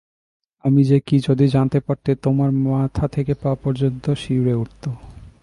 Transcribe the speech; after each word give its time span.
আমি 0.63 0.81
যে 0.83 0.97
কী 0.99 1.17
যদি 1.27 1.45
জানতে 1.47 1.79
পারতে 1.79 2.11
তোমার 2.15 2.51
মাথা 2.51 3.05
থেকে 3.07 3.33
পা 3.33 3.51
পর্যন্ত 3.63 4.05
শিউরে 4.13 4.53
উঠত। 4.53 4.83